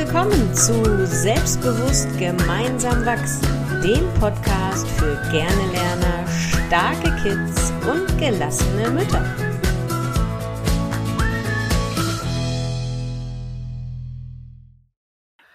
[0.00, 3.46] willkommen zu Selbstbewusst gemeinsam wachsen,
[3.82, 9.22] dem Podcast für gerne Lerner, starke Kids und gelassene Mütter.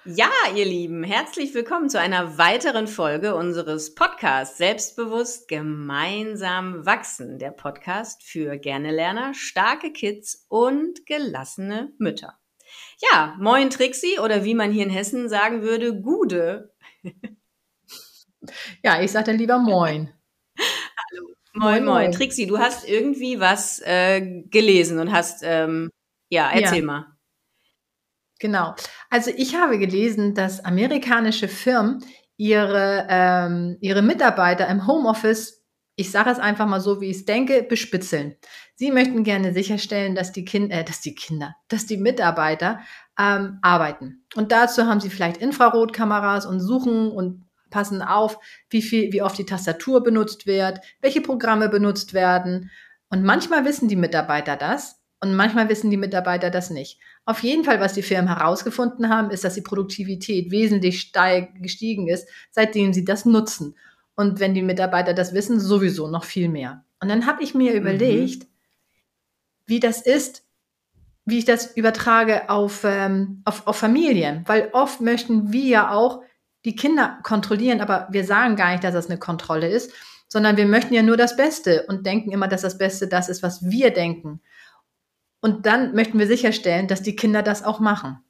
[0.05, 7.49] Ja, ihr Lieben, herzlich willkommen zu einer weiteren Folge unseres Podcasts Selbstbewusst gemeinsam wachsen, der
[7.49, 12.37] Podcast für gerne Lerner, starke Kids und gelassene Mütter.
[13.01, 16.73] Ja, moin Trixi oder wie man hier in Hessen sagen würde, Gude.
[18.83, 20.13] Ja, ich sage dann lieber moin.
[20.57, 21.33] Hallo.
[21.53, 22.11] Moin, moin, moin.
[22.11, 25.89] Trixi, du hast irgendwie was äh, gelesen und hast, ähm,
[26.29, 26.85] ja, erzähl ja.
[26.85, 27.05] mal.
[28.39, 28.75] Genau.
[29.09, 32.03] Also ich habe gelesen, dass amerikanische Firmen
[32.37, 35.64] ihre, ähm, ihre Mitarbeiter im Homeoffice
[35.95, 38.35] ich sage es einfach mal so, wie ich es denke, bespitzeln.
[38.75, 42.81] Sie möchten gerne sicherstellen, dass die, kind, äh, dass die Kinder, dass die Mitarbeiter
[43.17, 44.25] ähm, arbeiten.
[44.35, 48.37] Und dazu haben sie vielleicht Infrarotkameras und suchen und passen auf,
[48.69, 52.71] wie viel, wie oft die Tastatur benutzt wird, welche Programme benutzt werden.
[53.09, 56.99] Und manchmal wissen die Mitarbeiter das und manchmal wissen die Mitarbeiter das nicht.
[57.23, 62.07] Auf jeden Fall, was die Firmen herausgefunden haben, ist, dass die Produktivität wesentlich steig, gestiegen
[62.07, 63.75] ist, seitdem sie das nutzen.
[64.15, 66.85] Und wenn die Mitarbeiter das wissen, sowieso noch viel mehr.
[67.01, 67.77] Und dann habe ich mir mhm.
[67.77, 68.47] überlegt,
[69.65, 70.45] wie das ist,
[71.25, 74.43] wie ich das übertrage auf, ähm, auf, auf Familien.
[74.45, 76.21] Weil oft möchten wir ja auch
[76.65, 79.91] die Kinder kontrollieren, aber wir sagen gar nicht, dass das eine Kontrolle ist,
[80.27, 83.43] sondern wir möchten ja nur das Beste und denken immer, dass das Beste das ist,
[83.43, 84.41] was wir denken.
[85.41, 88.24] Und dann möchten wir sicherstellen, dass die Kinder das auch machen.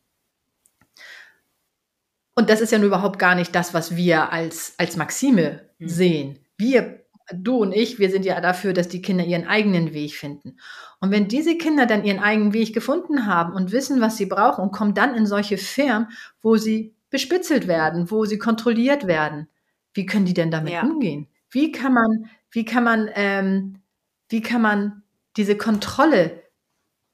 [2.35, 5.87] Und das ist ja nur überhaupt gar nicht das, was wir als, als Maxime mhm.
[5.87, 6.39] sehen.
[6.57, 10.57] Wir, du und ich, wir sind ja dafür, dass die Kinder ihren eigenen Weg finden.
[10.99, 14.61] Und wenn diese Kinder dann ihren eigenen Weg gefunden haben und wissen, was sie brauchen
[14.61, 16.09] und kommen dann in solche Firmen,
[16.41, 19.47] wo sie bespitzelt werden, wo sie kontrolliert werden,
[19.93, 20.81] wie können die denn damit ja.
[20.81, 21.27] umgehen?
[21.49, 23.81] Wie kann man, wie kann man, ähm,
[24.27, 25.03] wie kann man
[25.37, 26.43] diese Kontrolle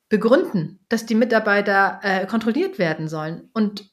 [0.10, 3.50] begründen, dass die Mitarbeiter äh, kontrolliert werden sollen?
[3.54, 3.91] Und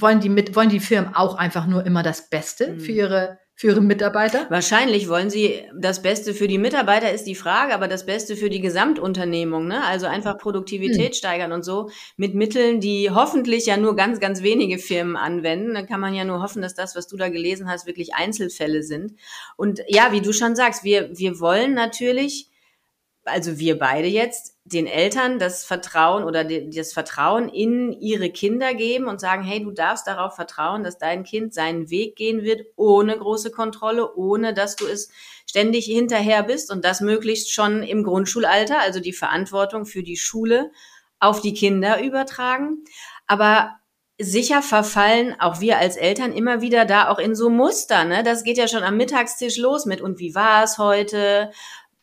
[0.00, 2.80] wollen die mit, wollen die Firmen auch einfach nur immer das Beste mhm.
[2.80, 4.46] für ihre für ihre Mitarbeiter?
[4.50, 8.50] Wahrscheinlich wollen sie das Beste für die Mitarbeiter ist die Frage, aber das Beste für
[8.50, 9.84] die Gesamtunternehmung, ne?
[9.84, 11.14] Also einfach Produktivität hm.
[11.14, 15.74] steigern und so mit Mitteln, die hoffentlich ja nur ganz, ganz wenige Firmen anwenden.
[15.74, 18.84] Dann kann man ja nur hoffen, dass das, was du da gelesen hast, wirklich Einzelfälle
[18.84, 19.14] sind.
[19.56, 22.47] Und ja, wie du schon sagst, wir, wir wollen natürlich,
[23.28, 29.06] also wir beide jetzt, den Eltern das Vertrauen oder das Vertrauen in ihre Kinder geben
[29.06, 33.16] und sagen, hey, du darfst darauf vertrauen, dass dein Kind seinen Weg gehen wird, ohne
[33.16, 35.10] große Kontrolle, ohne dass du es
[35.48, 40.70] ständig hinterher bist und das möglichst schon im Grundschulalter, also die Verantwortung für die Schule
[41.18, 42.84] auf die Kinder übertragen.
[43.26, 43.78] Aber
[44.18, 48.04] sicher verfallen auch wir als Eltern immer wieder da auch in so Muster.
[48.04, 48.22] Ne?
[48.22, 51.50] Das geht ja schon am Mittagstisch los mit und wie war es heute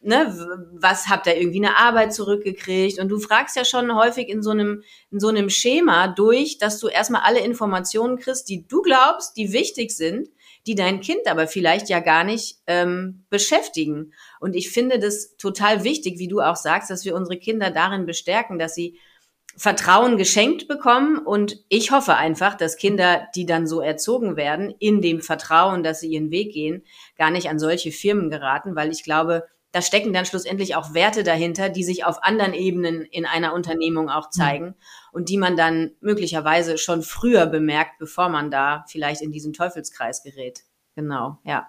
[0.05, 2.99] ne, was habt ihr irgendwie eine Arbeit zurückgekriegt?
[2.99, 6.79] Und du fragst ja schon häufig in so einem, in so einem Schema durch, dass
[6.79, 10.29] du erstmal alle Informationen kriegst, die du glaubst, die wichtig sind,
[10.67, 14.13] die dein Kind aber vielleicht ja gar nicht ähm, beschäftigen.
[14.39, 18.05] Und ich finde das total wichtig, wie du auch sagst, dass wir unsere Kinder darin
[18.05, 18.99] bestärken, dass sie
[19.57, 21.17] Vertrauen geschenkt bekommen.
[21.17, 26.01] Und ich hoffe einfach, dass Kinder, die dann so erzogen werden, in dem Vertrauen, dass
[26.01, 26.83] sie ihren Weg gehen,
[27.17, 31.23] gar nicht an solche Firmen geraten, weil ich glaube, da stecken dann schlussendlich auch Werte
[31.23, 34.31] dahinter, die sich auf anderen Ebenen in einer Unternehmung auch mhm.
[34.31, 34.75] zeigen mhm.
[35.11, 40.23] und die man dann möglicherweise schon früher bemerkt, bevor man da vielleicht in diesen Teufelskreis
[40.23, 40.61] gerät.
[40.95, 41.67] Genau, ja.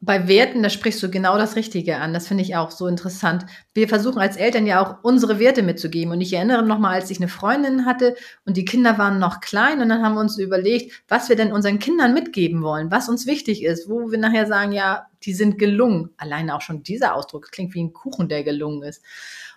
[0.00, 2.14] Bei Werten, da sprichst du genau das Richtige an.
[2.14, 3.44] Das finde ich auch so interessant.
[3.74, 6.12] Wir versuchen als Eltern ja auch unsere Werte mitzugeben.
[6.12, 9.40] Und ich erinnere noch mal, als ich eine Freundin hatte und die Kinder waren noch
[9.40, 13.10] klein und dann haben wir uns überlegt, was wir denn unseren Kindern mitgeben wollen, was
[13.10, 16.10] uns wichtig ist, wo wir nachher sagen, ja, die sind gelungen.
[16.16, 19.04] Alleine auch schon dieser Ausdruck klingt wie ein Kuchen, der gelungen ist.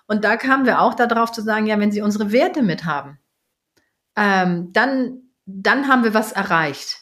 [0.08, 3.18] Und da kamen wir auch darauf zu sagen, ja, wenn sie unsere Werte mithaben,
[4.18, 7.01] ähm, dann, dann haben wir was erreicht.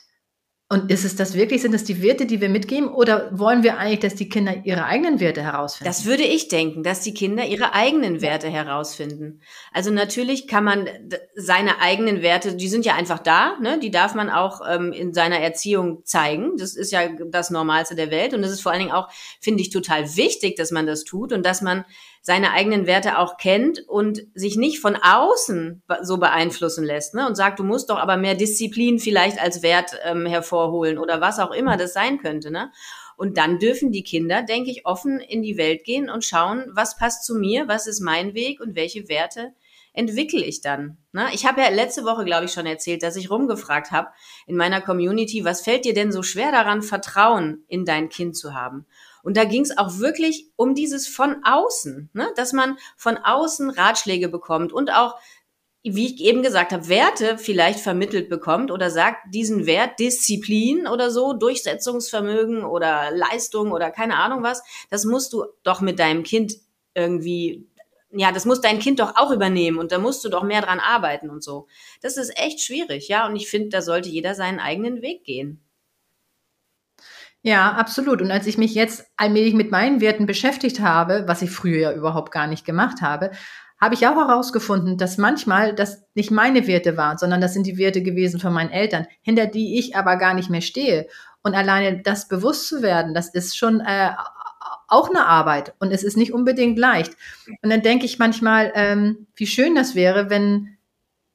[0.71, 1.63] Und ist es das wirklich?
[1.63, 2.89] Sind es die Werte, die wir mitgeben?
[2.89, 5.89] Oder wollen wir eigentlich, dass die Kinder ihre eigenen Werte herausfinden?
[5.89, 9.42] Das würde ich denken, dass die Kinder ihre eigenen Werte herausfinden.
[9.74, 10.88] Also natürlich kann man
[11.33, 13.80] seine eigenen Werte, die sind ja einfach da, ne?
[13.80, 16.56] die darf man auch ähm, in seiner Erziehung zeigen.
[16.57, 18.36] Das ist ja das Normalste der Welt.
[18.36, 19.10] Und das ist vor allen Dingen auch,
[19.42, 21.83] finde ich, total wichtig, dass man das tut und dass man
[22.21, 27.25] seine eigenen Werte auch kennt und sich nicht von außen so beeinflussen lässt ne?
[27.25, 30.25] und sagt, du musst doch aber mehr Disziplin vielleicht als Wert ähm,
[30.60, 32.52] hervorholen oder was auch immer das sein könnte.
[32.52, 32.72] Ne?
[33.18, 36.98] Und dann dürfen die Kinder, denke ich, offen in die Welt gehen und schauen, was
[36.98, 39.54] passt zu mir, was ist mein Weg und welche Werte
[39.94, 40.98] entwickle ich dann?
[41.12, 41.28] Ne?
[41.34, 44.10] Ich habe ja letzte Woche, glaube ich, schon erzählt, dass ich rumgefragt habe
[44.48, 48.54] in meiner Community, was fällt dir denn so schwer daran, Vertrauen in dein Kind zu
[48.54, 48.86] haben?
[49.22, 52.30] Und da ging es auch wirklich um dieses von außen, ne?
[52.38, 55.16] dass man von außen Ratschläge bekommt und auch
[55.84, 61.10] wie ich eben gesagt habe, Werte vielleicht vermittelt bekommt oder sagt, diesen Wert Disziplin oder
[61.10, 66.56] so, Durchsetzungsvermögen oder Leistung oder keine Ahnung was, das musst du doch mit deinem Kind
[66.96, 67.66] irgendwie,
[68.12, 70.80] ja, das muss dein Kind doch auch übernehmen und da musst du doch mehr dran
[70.80, 71.68] arbeiten und so.
[72.02, 75.64] Das ist echt schwierig, ja, und ich finde, da sollte jeder seinen eigenen Weg gehen.
[77.42, 78.22] Ja, absolut.
[78.22, 81.94] Und als ich mich jetzt allmählich mit meinen Werten beschäftigt habe, was ich früher ja
[81.94, 83.31] überhaupt gar nicht gemacht habe,
[83.80, 87.78] habe ich auch herausgefunden, dass manchmal das nicht meine Werte waren, sondern das sind die
[87.78, 91.08] Werte gewesen von meinen Eltern, hinter die ich aber gar nicht mehr stehe.
[91.42, 94.12] Und alleine das bewusst zu werden, das ist schon äh,
[94.90, 97.16] auch eine Arbeit und es ist nicht unbedingt leicht.
[97.62, 100.78] Und dann denke ich manchmal, ähm, wie schön das wäre, wenn,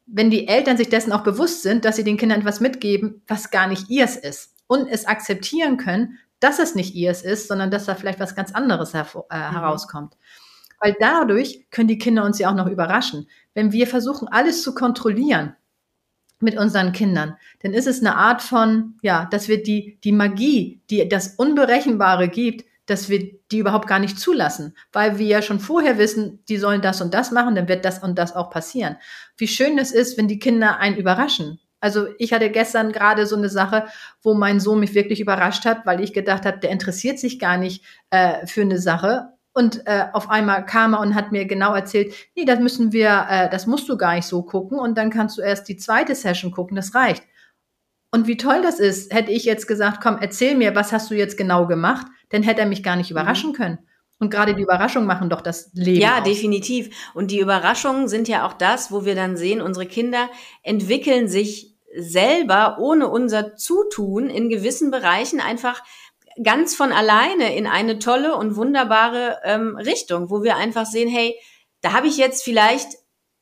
[0.07, 3.51] wenn die Eltern sich dessen auch bewusst sind, dass sie den Kindern etwas mitgeben, was
[3.51, 7.87] gar nicht ihrs ist und es akzeptieren können, dass es nicht ihrs ist, sondern dass
[7.87, 9.57] da vielleicht was ganz anderes äh, mhm.
[10.81, 13.29] Weil dadurch können die Kinder uns ja auch noch überraschen.
[13.55, 15.55] Wenn wir versuchen, alles zu kontrollieren
[16.41, 20.83] mit unseren Kindern, dann ist es eine Art von, ja, dass wir die, die Magie,
[20.91, 25.59] die das Unberechenbare gibt, dass wir die überhaupt gar nicht zulassen, weil wir ja schon
[25.59, 28.97] vorher wissen, die sollen das und das machen, dann wird das und das auch passieren.
[29.39, 31.61] Wie schön es ist, wenn die Kinder einen überraschen.
[31.81, 33.87] Also ich hatte gestern gerade so eine Sache,
[34.23, 37.59] wo mein Sohn mich wirklich überrascht hat, weil ich gedacht habe, der interessiert sich gar
[37.59, 41.75] nicht äh, für eine Sache und äh, auf einmal kam er und hat mir genau
[41.75, 45.11] erzählt, nee, das müssen wir, äh, das musst du gar nicht so gucken und dann
[45.11, 47.23] kannst du erst die zweite Session gucken, das reicht.
[48.11, 51.15] Und wie toll das ist, hätte ich jetzt gesagt, komm, erzähl mir, was hast du
[51.15, 53.55] jetzt genau gemacht, dann hätte er mich gar nicht überraschen mhm.
[53.55, 53.79] können.
[54.19, 56.01] Und gerade die Überraschungen machen doch das Leben.
[56.01, 56.25] Ja, aus.
[56.25, 57.11] definitiv.
[57.15, 60.29] Und die Überraschungen sind ja auch das, wo wir dann sehen, unsere Kinder
[60.63, 65.83] entwickeln sich selber ohne unser Zutun in gewissen Bereichen einfach
[66.43, 71.37] ganz von alleine in eine tolle und wunderbare ähm, Richtung, wo wir einfach sehen, hey,
[71.81, 72.89] da habe ich jetzt vielleicht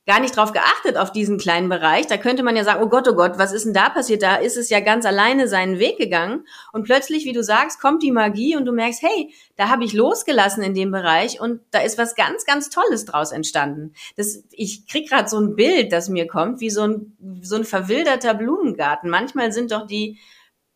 [0.05, 2.07] gar nicht drauf geachtet auf diesen kleinen Bereich.
[2.07, 4.21] Da könnte man ja sagen, oh Gott, oh Gott, was ist denn da passiert?
[4.21, 6.45] Da ist es ja ganz alleine seinen Weg gegangen.
[6.73, 9.93] Und plötzlich, wie du sagst, kommt die Magie und du merkst, hey, da habe ich
[9.93, 13.93] losgelassen in dem Bereich und da ist was ganz, ganz Tolles draus entstanden.
[14.17, 17.63] Das, ich krieg gerade so ein Bild, das mir kommt, wie so ein, so ein
[17.63, 19.09] verwilderter Blumengarten.
[19.09, 20.19] Manchmal sind doch die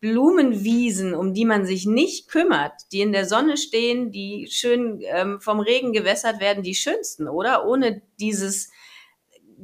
[0.00, 5.40] Blumenwiesen, um die man sich nicht kümmert, die in der Sonne stehen, die schön ähm,
[5.40, 7.66] vom Regen gewässert werden, die schönsten, oder?
[7.66, 8.70] Ohne dieses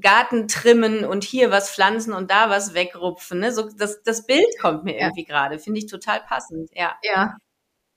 [0.00, 3.40] Garten trimmen und hier was pflanzen und da was wegrupfen.
[3.40, 3.52] Ne?
[3.52, 5.28] So, das, das Bild kommt mir irgendwie ja.
[5.28, 6.70] gerade, finde ich total passend.
[6.74, 6.96] Ja.
[7.02, 7.36] ja.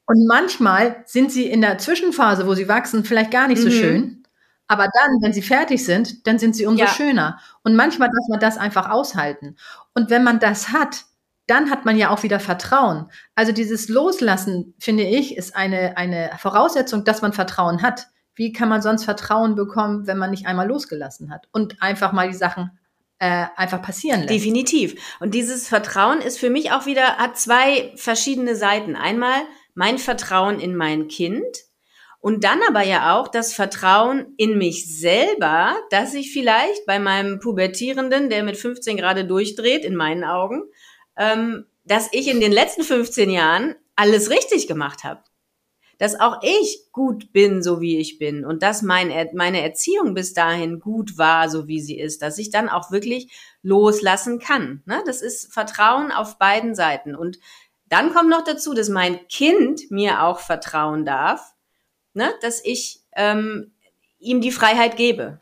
[0.06, 3.69] Und manchmal sind sie in der Zwischenphase, wo sie wachsen, vielleicht gar nicht mhm.
[3.69, 4.24] so schön.
[4.68, 6.90] Aber dann, wenn sie fertig sind, dann sind sie umso ja.
[6.90, 7.40] schöner.
[7.63, 9.56] Und manchmal darf man das einfach aushalten.
[9.95, 11.06] Und wenn man das hat,
[11.48, 13.10] dann hat man ja auch wieder Vertrauen.
[13.36, 18.08] Also dieses Loslassen, finde ich, ist eine, eine Voraussetzung, dass man Vertrauen hat.
[18.36, 22.28] Wie kann man sonst Vertrauen bekommen, wenn man nicht einmal losgelassen hat und einfach mal
[22.28, 22.78] die Sachen
[23.20, 24.34] äh, einfach passieren lässt?
[24.34, 24.96] Definitiv.
[25.20, 28.96] Und dieses Vertrauen ist für mich auch wieder, hat zwei verschiedene Seiten.
[28.96, 29.42] Einmal
[29.74, 31.46] mein Vertrauen in mein Kind
[32.20, 37.40] und dann aber ja auch das Vertrauen in mich selber, dass ich vielleicht bei meinem
[37.40, 40.64] Pubertierenden, der mit 15 gerade durchdreht, in meinen Augen,
[41.86, 45.24] dass ich in den letzten 15 Jahren alles richtig gemacht habe.
[45.97, 50.33] Dass auch ich gut bin, so wie ich bin und dass mein, meine Erziehung bis
[50.33, 53.31] dahin gut war, so wie sie ist, dass ich dann auch wirklich
[53.64, 54.83] loslassen kann.
[54.86, 55.02] Ne?
[55.07, 57.16] Das ist Vertrauen auf beiden Seiten.
[57.16, 57.40] Und
[57.90, 61.56] dann kommt noch dazu, dass mein Kind mir auch vertrauen darf,
[62.14, 62.31] ne?
[62.42, 63.71] dass ich ähm,
[64.19, 65.40] ihm die Freiheit gebe.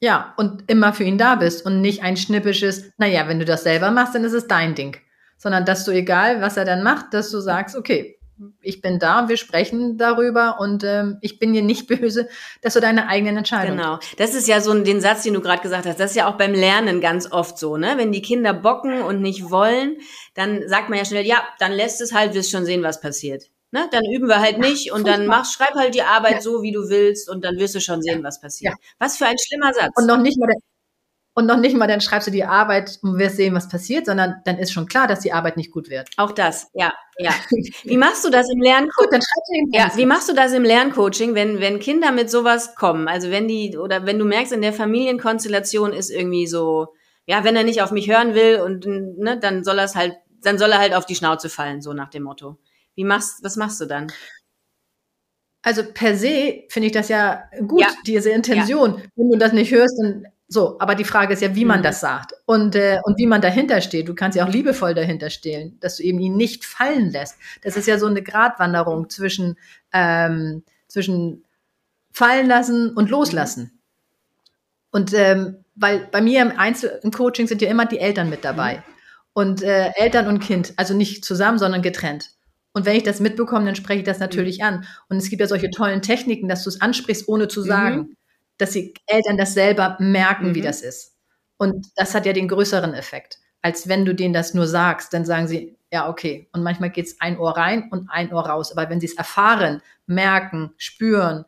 [0.00, 3.64] Ja, und immer für ihn da bist und nicht ein schnippisches, naja, wenn du das
[3.64, 4.96] selber machst, dann ist es dein Ding.
[5.36, 8.18] Sondern dass du, egal was er dann macht, dass du sagst, okay,
[8.60, 12.28] ich bin da, wir sprechen darüber und ähm, ich bin dir nicht böse,
[12.62, 13.98] dass du deine eigenen Entscheidungen Genau.
[14.16, 15.98] Das ist ja so den Satz, den du gerade gesagt hast.
[15.98, 17.94] Das ist ja auch beim Lernen ganz oft so, ne?
[17.96, 19.96] Wenn die Kinder bocken und nicht wollen,
[20.34, 23.50] dann sagt man ja schnell, ja, dann lässt es halt, wirst schon sehen, was passiert.
[23.70, 23.88] Ne?
[23.92, 26.40] Dann üben wir halt nicht und dann mach, schreib halt die Arbeit ja.
[26.40, 28.72] so, wie du willst und dann wirst du schon sehen, was passiert.
[28.72, 28.78] Ja.
[28.98, 29.92] Was für ein schlimmer Satz.
[29.96, 30.48] Und noch nicht mal,
[31.38, 34.42] und noch nicht mal, dann schreibst du die Arbeit und wirst sehen, was passiert, sondern
[34.44, 36.08] dann ist schon klar, dass die Arbeit nicht gut wird.
[36.16, 37.30] Auch das, ja, ja.
[37.84, 39.04] Wie machst du das im Lerncoaching?
[39.04, 42.10] Gut, dann schreibst du eben ja, wie machst du das im Lerncoaching, wenn, wenn Kinder
[42.10, 43.06] mit sowas kommen?
[43.06, 46.88] Also wenn die, oder wenn du merkst, in der Familienkonstellation ist irgendwie so,
[47.24, 50.58] ja, wenn er nicht auf mich hören will und, ne, dann soll er halt, dann
[50.58, 52.58] soll er halt auf die Schnauze fallen, so nach dem Motto.
[52.98, 54.08] Wie machst, was machst du dann?
[55.62, 57.88] Also per se finde ich das ja gut, Ja.
[58.04, 59.00] diese Intention.
[59.14, 60.80] Wenn du das nicht hörst, dann so.
[60.80, 61.82] Aber die Frage ist ja, wie man Mhm.
[61.84, 64.08] das sagt und, äh, und wie man dahinter steht.
[64.08, 67.36] Du kannst ja auch liebevoll dahinter stehen, dass du eben ihn nicht fallen lässt.
[67.62, 69.56] Das ist ja so eine Gratwanderung zwischen,
[69.92, 71.44] ähm, zwischen
[72.10, 73.78] fallen lassen und loslassen.
[74.90, 78.44] Und ähm, weil bei mir im Einzel im Coaching sind ja immer die Eltern mit
[78.44, 78.82] dabei.
[79.34, 82.30] Und äh, Eltern und Kind, also nicht zusammen, sondern getrennt.
[82.78, 84.84] Und wenn ich das mitbekomme, dann spreche ich das natürlich an.
[85.08, 88.14] Und es gibt ja solche tollen Techniken, dass du es ansprichst, ohne zu sagen,
[88.56, 90.64] dass die Eltern das selber merken, wie Mhm.
[90.64, 91.16] das ist.
[91.58, 95.24] Und das hat ja den größeren Effekt, als wenn du denen das nur sagst, dann
[95.24, 96.48] sagen sie, ja, okay.
[96.52, 98.70] Und manchmal geht es ein Ohr rein und ein Ohr raus.
[98.70, 101.44] Aber wenn sie es erfahren, merken, spüren,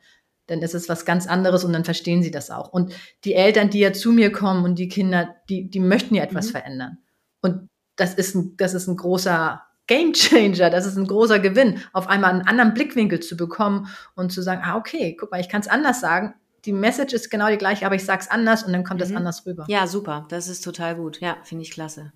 [0.49, 2.73] dann ist es was ganz anderes und dann verstehen sie das auch.
[2.73, 2.93] Und
[3.25, 6.47] die Eltern, die ja zu mir kommen und die Kinder, die, die möchten ja etwas
[6.49, 6.51] Mhm.
[6.53, 6.99] verändern.
[7.41, 11.81] Und das ist ein, das ist ein großer Game Changer, das ist ein großer Gewinn,
[11.93, 15.49] auf einmal einen anderen Blickwinkel zu bekommen und zu sagen, ah, okay, guck mal, ich
[15.49, 16.35] kann es anders sagen.
[16.65, 19.11] Die Message ist genau die gleiche, aber ich sage es anders und dann kommt es
[19.11, 19.17] Mhm.
[19.17, 19.65] anders rüber.
[19.67, 20.27] Ja, super.
[20.29, 21.21] Das ist total gut.
[21.21, 22.13] Ja, finde ich klasse.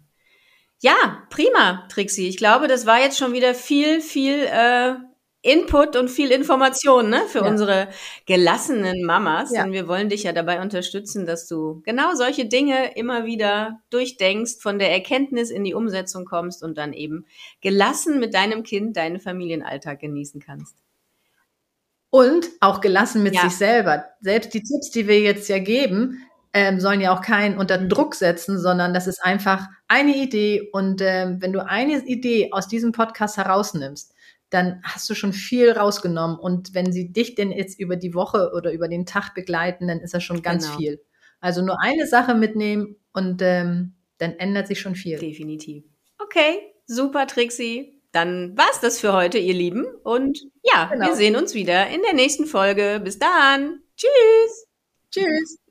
[0.83, 2.29] Ja, prima, Trixie.
[2.29, 4.95] Ich glaube, das war jetzt schon wieder viel, viel äh,
[5.45, 7.47] Input und viel Information ne, für Ja.
[7.49, 7.89] unsere
[8.27, 9.53] gelassenen Mamas.
[9.53, 9.65] Ja.
[9.65, 14.61] Und wir wollen dich ja dabei unterstützen, dass du genau solche Dinge immer wieder durchdenkst,
[14.63, 17.27] von der Erkenntnis in die Umsetzung kommst und dann eben
[17.61, 20.75] gelassen mit deinem Kind deinen Familienalltag genießen kannst.
[22.11, 23.43] Und auch gelassen mit Ja.
[23.43, 24.05] sich selber.
[24.21, 26.23] Selbst die Tipps, die wir jetzt ja geben,
[26.55, 27.77] ähm, sollen ja auch keinen unter.
[27.77, 30.71] Druck setzen, sondern das ist einfach eine Idee.
[30.73, 34.14] Und ähm, wenn du eine Idee aus diesem Podcast herausnimmst,
[34.55, 36.39] dann hast du schon viel rausgenommen.
[36.39, 40.01] Und wenn sie dich denn jetzt über die Woche oder über den Tag begleiten, dann
[40.01, 40.77] ist das schon ganz Genau.
[40.79, 41.05] viel.
[41.41, 45.19] Also nur eine Sache mitnehmen und ähm, dann ändert sich schon viel.
[45.19, 45.85] Definitiv.
[46.19, 48.01] Okay, super, Trixie.
[48.13, 49.85] Dann war's das für heute, ihr Lieben.
[50.05, 51.07] Und ja, Genau.
[51.09, 53.01] wir sehen uns wieder in der nächsten Folge.
[53.03, 53.81] Bis dann.
[53.97, 54.67] Tschüss.
[55.11, 55.64] Tschüss.